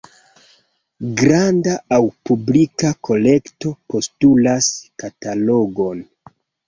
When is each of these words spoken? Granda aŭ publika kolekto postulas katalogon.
Granda 1.19 1.75
aŭ 1.97 1.99
publika 2.29 2.93
kolekto 3.09 3.75
postulas 3.95 4.71
katalogon. 5.05 6.01